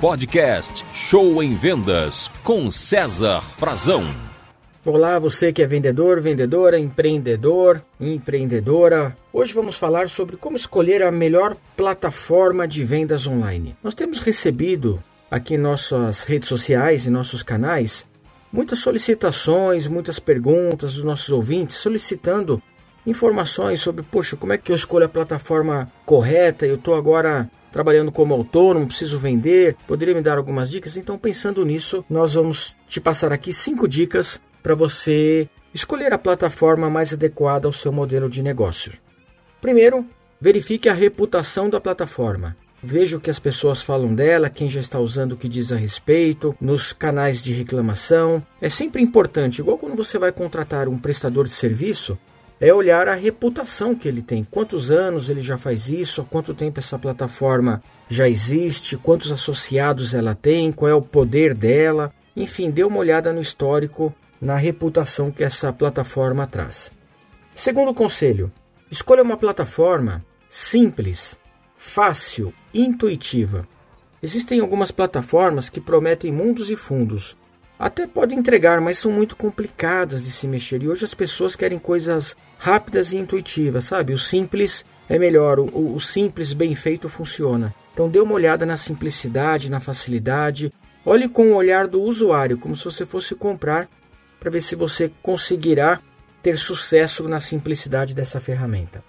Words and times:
Podcast 0.00 0.84
Show 0.92 1.42
em 1.42 1.56
Vendas 1.56 2.30
com 2.44 2.70
César 2.70 3.40
Frazão. 3.40 4.04
Olá, 4.84 5.18
você 5.18 5.50
que 5.54 5.62
é 5.62 5.66
vendedor, 5.66 6.20
vendedora, 6.20 6.78
empreendedor, 6.78 7.82
empreendedora. 7.98 9.16
Hoje 9.32 9.54
vamos 9.54 9.76
falar 9.76 10.10
sobre 10.10 10.36
como 10.36 10.58
escolher 10.58 11.02
a 11.02 11.10
melhor 11.10 11.56
plataforma 11.74 12.68
de 12.68 12.84
vendas 12.84 13.26
online. 13.26 13.74
Nós 13.82 13.94
temos 13.94 14.18
recebido 14.18 15.02
aqui 15.30 15.54
em 15.54 15.58
nossas 15.58 16.24
redes 16.24 16.50
sociais 16.50 17.06
e 17.06 17.10
nossos 17.10 17.42
canais 17.42 18.06
muitas 18.52 18.80
solicitações, 18.80 19.88
muitas 19.88 20.18
perguntas 20.18 20.94
dos 20.94 21.04
nossos 21.04 21.30
ouvintes 21.30 21.78
solicitando 21.78 22.62
informações 23.06 23.80
sobre, 23.80 24.02
poxa, 24.02 24.36
como 24.36 24.52
é 24.52 24.58
que 24.58 24.70
eu 24.70 24.76
escolho 24.76 25.06
a 25.06 25.08
plataforma 25.08 25.90
correta? 26.04 26.66
Eu 26.66 26.74
estou 26.74 26.94
agora 26.96 27.50
trabalhando 27.76 28.10
como 28.10 28.32
autônomo, 28.32 28.86
preciso 28.86 29.18
vender, 29.18 29.76
poderia 29.86 30.14
me 30.14 30.22
dar 30.22 30.38
algumas 30.38 30.70
dicas? 30.70 30.96
Então, 30.96 31.18
pensando 31.18 31.62
nisso, 31.62 32.02
nós 32.08 32.32
vamos 32.32 32.74
te 32.88 32.98
passar 32.98 33.34
aqui 33.34 33.52
cinco 33.52 33.86
dicas 33.86 34.40
para 34.62 34.74
você 34.74 35.46
escolher 35.74 36.10
a 36.14 36.18
plataforma 36.18 36.88
mais 36.88 37.12
adequada 37.12 37.68
ao 37.68 37.74
seu 37.74 37.92
modelo 37.92 38.30
de 38.30 38.42
negócio. 38.42 38.94
Primeiro, 39.60 40.06
verifique 40.40 40.88
a 40.88 40.94
reputação 40.94 41.68
da 41.68 41.78
plataforma. 41.78 42.56
Veja 42.82 43.18
o 43.18 43.20
que 43.20 43.28
as 43.28 43.38
pessoas 43.38 43.82
falam 43.82 44.14
dela, 44.14 44.48
quem 44.48 44.70
já 44.70 44.80
está 44.80 44.98
usando 44.98 45.32
o 45.32 45.36
que 45.36 45.46
diz 45.46 45.70
a 45.70 45.76
respeito, 45.76 46.56
nos 46.58 46.94
canais 46.94 47.44
de 47.44 47.52
reclamação. 47.52 48.42
É 48.58 48.70
sempre 48.70 49.02
importante, 49.02 49.58
igual 49.58 49.76
quando 49.76 49.96
você 49.96 50.18
vai 50.18 50.32
contratar 50.32 50.88
um 50.88 50.96
prestador 50.96 51.44
de 51.44 51.52
serviço, 51.52 52.18
é 52.60 52.72
olhar 52.72 53.08
a 53.08 53.14
reputação 53.14 53.94
que 53.94 54.08
ele 54.08 54.22
tem. 54.22 54.44
Quantos 54.44 54.90
anos 54.90 55.28
ele 55.28 55.40
já 55.40 55.58
faz 55.58 55.88
isso? 55.88 56.20
Há 56.20 56.24
quanto 56.24 56.54
tempo 56.54 56.78
essa 56.78 56.98
plataforma 56.98 57.82
já 58.08 58.28
existe? 58.28 58.96
Quantos 58.96 59.30
associados 59.30 60.14
ela 60.14 60.34
tem? 60.34 60.72
Qual 60.72 60.90
é 60.90 60.94
o 60.94 61.02
poder 61.02 61.54
dela? 61.54 62.12
Enfim, 62.34 62.70
dê 62.70 62.84
uma 62.84 62.98
olhada 62.98 63.32
no 63.32 63.40
histórico, 63.40 64.14
na 64.40 64.56
reputação 64.56 65.30
que 65.30 65.44
essa 65.44 65.72
plataforma 65.72 66.46
traz. 66.46 66.92
Segundo 67.54 67.94
conselho: 67.94 68.52
escolha 68.90 69.22
uma 69.22 69.36
plataforma 69.36 70.24
simples, 70.48 71.38
fácil, 71.76 72.52
intuitiva. 72.72 73.66
Existem 74.22 74.60
algumas 74.60 74.90
plataformas 74.90 75.68
que 75.68 75.80
prometem 75.80 76.32
mundos 76.32 76.70
e 76.70 76.76
fundos. 76.76 77.36
Até 77.78 78.06
pode 78.06 78.34
entregar, 78.34 78.80
mas 78.80 78.98
são 78.98 79.12
muito 79.12 79.36
complicadas 79.36 80.24
de 80.24 80.30
se 80.30 80.48
mexer. 80.48 80.82
E 80.82 80.88
hoje 80.88 81.04
as 81.04 81.12
pessoas 81.12 81.54
querem 81.54 81.78
coisas 81.78 82.34
rápidas 82.58 83.12
e 83.12 83.18
intuitivas, 83.18 83.84
sabe? 83.84 84.14
O 84.14 84.18
simples 84.18 84.84
é 85.08 85.18
melhor, 85.18 85.58
o, 85.58 85.94
o 85.94 86.00
simples 86.00 86.54
bem 86.54 86.74
feito 86.74 87.08
funciona. 87.08 87.74
Então 87.92 88.08
dê 88.08 88.18
uma 88.18 88.32
olhada 88.32 88.64
na 88.64 88.78
simplicidade, 88.78 89.70
na 89.70 89.78
facilidade. 89.78 90.72
Olhe 91.04 91.28
com 91.28 91.52
o 91.52 91.54
olhar 91.54 91.86
do 91.86 92.02
usuário, 92.02 92.56
como 92.56 92.74
se 92.74 92.84
você 92.84 93.04
fosse 93.04 93.34
comprar, 93.34 93.88
para 94.40 94.50
ver 94.50 94.62
se 94.62 94.74
você 94.74 95.10
conseguirá 95.22 96.00
ter 96.42 96.56
sucesso 96.56 97.28
na 97.28 97.40
simplicidade 97.40 98.14
dessa 98.14 98.40
ferramenta. 98.40 99.04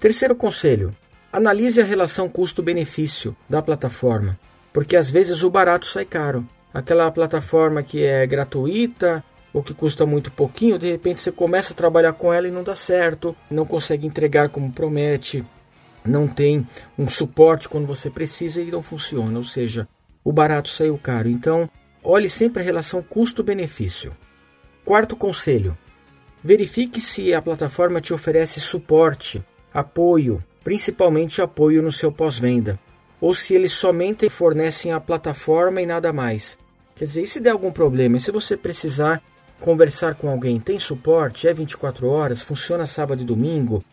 Terceiro 0.00 0.34
conselho: 0.34 0.96
analise 1.30 1.80
a 1.82 1.84
relação 1.84 2.30
custo-benefício 2.30 3.36
da 3.48 3.60
plataforma, 3.60 4.38
porque 4.72 4.96
às 4.96 5.10
vezes 5.10 5.42
o 5.42 5.50
barato 5.50 5.86
sai 5.86 6.06
caro 6.06 6.46
aquela 6.76 7.10
plataforma 7.10 7.82
que 7.82 8.04
é 8.04 8.26
gratuita 8.26 9.24
ou 9.50 9.62
que 9.62 9.72
custa 9.72 10.04
muito 10.04 10.30
pouquinho, 10.30 10.78
de 10.78 10.90
repente 10.90 11.22
você 11.22 11.32
começa 11.32 11.72
a 11.72 11.76
trabalhar 11.76 12.12
com 12.12 12.30
ela 12.30 12.46
e 12.46 12.50
não 12.50 12.62
dá 12.62 12.76
certo, 12.76 13.34
não 13.50 13.64
consegue 13.64 14.06
entregar 14.06 14.50
como 14.50 14.70
promete, 14.70 15.42
não 16.04 16.28
tem 16.28 16.68
um 16.98 17.08
suporte 17.08 17.66
quando 17.66 17.86
você 17.86 18.10
precisa 18.10 18.60
e 18.60 18.70
não 18.70 18.82
funciona, 18.82 19.38
ou 19.38 19.44
seja, 19.44 19.88
o 20.22 20.30
barato 20.30 20.68
saiu 20.68 20.98
caro. 20.98 21.30
Então, 21.30 21.66
olhe 22.04 22.28
sempre 22.28 22.62
a 22.62 22.64
relação 22.64 23.02
custo-benefício. 23.02 24.14
Quarto 24.84 25.16
conselho: 25.16 25.76
verifique 26.44 27.00
se 27.00 27.32
a 27.32 27.40
plataforma 27.40 28.02
te 28.02 28.12
oferece 28.12 28.60
suporte, 28.60 29.42
apoio, 29.72 30.44
principalmente 30.62 31.40
apoio 31.40 31.80
no 31.80 31.90
seu 31.90 32.12
pós-venda, 32.12 32.78
ou 33.18 33.32
se 33.32 33.54
eles 33.54 33.72
somente 33.72 34.28
fornecem 34.28 34.92
a 34.92 35.00
plataforma 35.00 35.80
e 35.80 35.86
nada 35.86 36.12
mais. 36.12 36.58
Quer 36.96 37.04
dizer, 37.04 37.22
e 37.22 37.26
se 37.26 37.40
der 37.40 37.50
algum 37.50 37.70
problema, 37.70 38.16
e 38.16 38.20
se 38.20 38.32
você 38.32 38.56
precisar 38.56 39.22
conversar 39.60 40.14
com 40.14 40.30
alguém, 40.30 40.58
tem 40.58 40.78
suporte? 40.78 41.46
É 41.46 41.52
24 41.52 42.08
horas? 42.08 42.42
Funciona 42.42 42.86
sábado 42.86 43.22
e 43.22 43.24
domingo? 43.24 43.84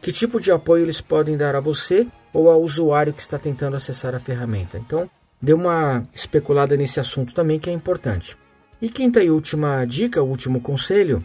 Que 0.00 0.12
tipo 0.12 0.38
de 0.38 0.52
apoio 0.52 0.84
eles 0.84 1.00
podem 1.00 1.36
dar 1.36 1.56
a 1.56 1.60
você 1.60 2.06
ou 2.32 2.50
ao 2.50 2.62
usuário 2.62 3.12
que 3.12 3.22
está 3.22 3.38
tentando 3.38 3.76
acessar 3.76 4.14
a 4.14 4.20
ferramenta? 4.20 4.78
Então, 4.78 5.08
dê 5.40 5.54
uma 5.54 6.06
especulada 6.14 6.76
nesse 6.76 7.00
assunto 7.00 7.34
também 7.34 7.58
que 7.58 7.70
é 7.70 7.72
importante. 7.72 8.36
E 8.80 8.88
quinta 8.88 9.22
e 9.22 9.30
última 9.30 9.84
dica, 9.86 10.22
último 10.22 10.60
conselho: 10.60 11.24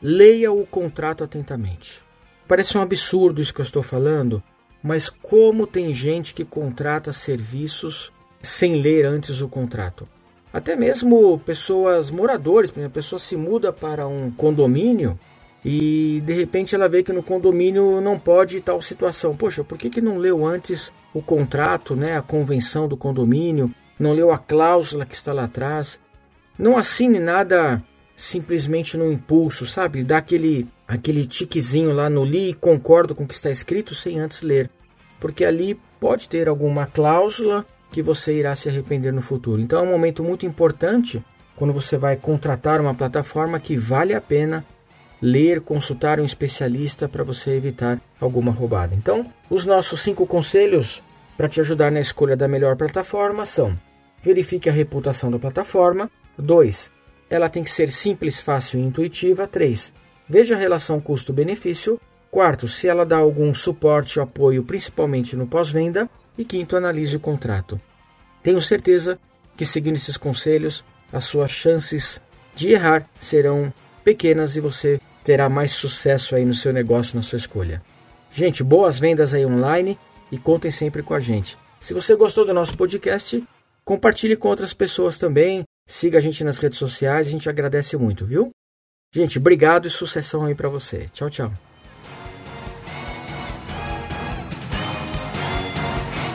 leia 0.00 0.50
o 0.50 0.66
contrato 0.66 1.24
atentamente. 1.24 2.02
Parece 2.48 2.76
um 2.76 2.82
absurdo 2.82 3.40
isso 3.40 3.54
que 3.54 3.60
eu 3.60 3.64
estou 3.64 3.82
falando, 3.82 4.42
mas 4.82 5.08
como 5.08 5.66
tem 5.66 5.94
gente 5.94 6.34
que 6.34 6.44
contrata 6.44 7.12
serviços 7.12 8.12
sem 8.42 8.80
ler 8.80 9.06
antes 9.06 9.40
o 9.40 9.48
contrato? 9.48 10.06
Até 10.52 10.76
mesmo 10.76 11.38
pessoas 11.38 12.10
moradores, 12.10 12.70
por 12.70 12.80
exemplo, 12.80 12.92
a 12.92 13.00
pessoa 13.00 13.18
se 13.18 13.36
muda 13.36 13.72
para 13.72 14.06
um 14.06 14.30
condomínio 14.30 15.18
e 15.64 16.22
de 16.26 16.32
repente 16.32 16.74
ela 16.74 16.88
vê 16.88 17.02
que 17.02 17.12
no 17.12 17.22
condomínio 17.22 18.00
não 18.00 18.18
pode 18.18 18.60
tal 18.60 18.82
situação. 18.82 19.34
Poxa, 19.34 19.64
por 19.64 19.78
que, 19.78 19.88
que 19.88 20.00
não 20.00 20.18
leu 20.18 20.44
antes 20.44 20.92
o 21.14 21.22
contrato, 21.22 21.96
né, 21.96 22.16
a 22.16 22.22
convenção 22.22 22.86
do 22.86 22.96
condomínio? 22.96 23.72
Não 23.98 24.12
leu 24.12 24.32
a 24.32 24.38
cláusula 24.38 25.06
que 25.06 25.14
está 25.14 25.32
lá 25.32 25.44
atrás? 25.44 25.98
Não 26.58 26.76
assine 26.76 27.18
nada 27.18 27.82
simplesmente 28.14 28.96
no 28.96 29.10
impulso, 29.10 29.64
sabe? 29.64 30.04
Dá 30.04 30.18
aquele, 30.18 30.68
aquele 30.86 31.24
tiquezinho 31.24 31.92
lá 31.92 32.10
no 32.10 32.24
li 32.24 32.50
e 32.50 32.54
concordo 32.54 33.14
com 33.14 33.24
o 33.24 33.26
que 33.26 33.34
está 33.34 33.50
escrito 33.50 33.94
sem 33.94 34.18
antes 34.18 34.42
ler. 34.42 34.68
Porque 35.18 35.44
ali 35.44 35.80
pode 35.98 36.28
ter 36.28 36.48
alguma 36.48 36.86
cláusula 36.86 37.64
que 37.92 38.02
você 38.02 38.38
irá 38.38 38.54
se 38.56 38.68
arrepender 38.68 39.12
no 39.12 39.22
futuro. 39.22 39.60
Então 39.60 39.80
é 39.80 39.82
um 39.82 39.90
momento 39.90 40.24
muito 40.24 40.46
importante 40.46 41.22
quando 41.54 41.72
você 41.72 41.96
vai 41.96 42.16
contratar 42.16 42.80
uma 42.80 42.94
plataforma 42.94 43.60
que 43.60 43.76
vale 43.76 44.14
a 44.14 44.20
pena 44.20 44.64
ler, 45.20 45.60
consultar 45.60 46.18
um 46.18 46.24
especialista 46.24 47.08
para 47.08 47.22
você 47.22 47.52
evitar 47.52 48.00
alguma 48.20 48.50
roubada. 48.50 48.94
Então, 48.94 49.32
os 49.48 49.64
nossos 49.64 50.00
cinco 50.00 50.26
conselhos 50.26 51.02
para 51.36 51.48
te 51.48 51.60
ajudar 51.60 51.92
na 51.92 52.00
escolha 52.00 52.36
da 52.36 52.48
melhor 52.48 52.74
plataforma 52.76 53.46
são: 53.46 53.78
verifique 54.22 54.68
a 54.68 54.72
reputação 54.72 55.30
da 55.30 55.38
plataforma. 55.38 56.10
2. 56.36 56.90
Ela 57.30 57.48
tem 57.48 57.62
que 57.62 57.70
ser 57.70 57.92
simples, 57.92 58.40
fácil 58.40 58.80
e 58.80 58.82
intuitiva. 58.82 59.46
3. 59.46 59.92
Veja 60.28 60.54
a 60.54 60.58
relação 60.58 60.98
custo-benefício. 60.98 62.00
Quarto, 62.30 62.66
se 62.66 62.88
ela 62.88 63.04
dá 63.04 63.18
algum 63.18 63.52
suporte 63.52 64.18
ou 64.18 64.24
apoio, 64.24 64.64
principalmente 64.64 65.36
no 65.36 65.46
pós-venda. 65.46 66.08
E 66.36 66.44
quinto, 66.44 66.76
analise 66.76 67.16
o 67.16 67.20
contrato. 67.20 67.80
Tenho 68.42 68.60
certeza 68.60 69.18
que 69.56 69.66
seguindo 69.66 69.96
esses 69.96 70.16
conselhos, 70.16 70.84
as 71.12 71.24
suas 71.24 71.50
chances 71.50 72.20
de 72.54 72.68
errar 72.68 73.08
serão 73.20 73.72
pequenas 74.02 74.56
e 74.56 74.60
você 74.60 75.00
terá 75.22 75.48
mais 75.48 75.72
sucesso 75.72 76.34
aí 76.34 76.44
no 76.44 76.54
seu 76.54 76.72
negócio, 76.72 77.16
na 77.16 77.22
sua 77.22 77.36
escolha. 77.36 77.80
Gente, 78.32 78.62
boas 78.62 78.98
vendas 78.98 79.34
aí 79.34 79.44
online 79.44 79.98
e 80.30 80.38
contem 80.38 80.70
sempre 80.70 81.02
com 81.02 81.14
a 81.14 81.20
gente. 81.20 81.56
Se 81.80 81.92
você 81.92 82.16
gostou 82.16 82.44
do 82.44 82.54
nosso 82.54 82.76
podcast, 82.76 83.42
compartilhe 83.84 84.36
com 84.36 84.48
outras 84.48 84.72
pessoas 84.72 85.18
também. 85.18 85.64
Siga 85.86 86.18
a 86.18 86.20
gente 86.20 86.42
nas 86.42 86.58
redes 86.58 86.78
sociais, 86.78 87.26
a 87.26 87.30
gente 87.30 87.48
agradece 87.48 87.96
muito, 87.96 88.24
viu? 88.24 88.50
Gente, 89.14 89.38
obrigado 89.38 89.86
e 89.86 89.90
sucessão 89.90 90.44
aí 90.44 90.54
para 90.54 90.68
você. 90.68 91.06
Tchau, 91.12 91.28
tchau. 91.28 91.71